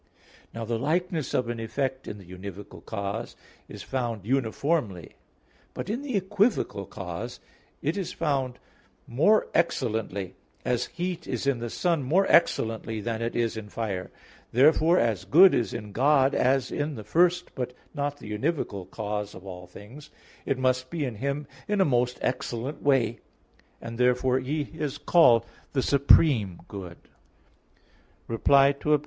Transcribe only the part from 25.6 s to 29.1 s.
the supreme good. Reply Obj.